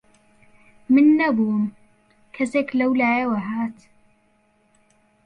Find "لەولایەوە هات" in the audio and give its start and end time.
2.79-3.77